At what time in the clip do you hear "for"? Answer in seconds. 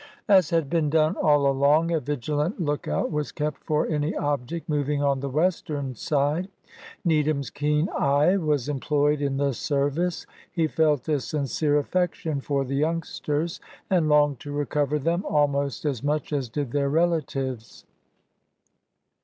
3.63-3.85, 12.41-12.65